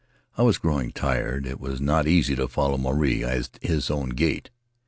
I 0.35 0.41
was 0.41 0.57
growing 0.57 0.93
tired— 0.93 1.45
it 1.45 1.59
was 1.59 1.79
not 1.79 2.07
easy 2.07 2.35
to 2.35 2.47
follow 2.47 2.75
Maruae 2.77 3.21
at 3.21 3.59
his 3.61 3.91
own 3.91 4.09
gait. 4.09 4.49